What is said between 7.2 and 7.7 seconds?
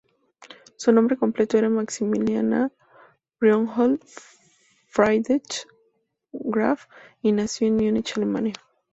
y nació